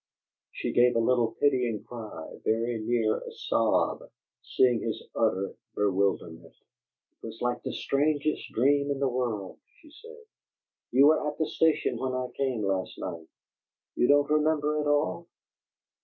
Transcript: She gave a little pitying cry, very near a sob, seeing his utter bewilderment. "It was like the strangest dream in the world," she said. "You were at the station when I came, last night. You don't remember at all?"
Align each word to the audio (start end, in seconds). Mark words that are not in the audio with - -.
She 0.51 0.73
gave 0.73 0.95
a 0.95 0.99
little 0.99 1.33
pitying 1.35 1.83
cry, 1.83 2.39
very 2.43 2.79
near 2.79 3.19
a 3.19 3.31
sob, 3.31 4.01
seeing 4.41 4.81
his 4.81 5.03
utter 5.15 5.53
bewilderment. 5.75 6.55
"It 7.21 7.27
was 7.27 7.39
like 7.39 7.61
the 7.61 7.71
strangest 7.71 8.51
dream 8.51 8.89
in 8.89 8.97
the 8.97 9.07
world," 9.07 9.59
she 9.79 9.91
said. 9.91 10.23
"You 10.89 11.05
were 11.05 11.29
at 11.29 11.37
the 11.37 11.45
station 11.45 11.97
when 11.99 12.15
I 12.15 12.29
came, 12.35 12.63
last 12.63 12.97
night. 12.97 13.27
You 13.95 14.07
don't 14.07 14.27
remember 14.31 14.81
at 14.81 14.87
all?" 14.87 15.27